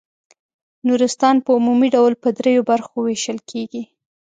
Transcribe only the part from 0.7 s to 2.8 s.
نورستان په عمومي ډول په دریو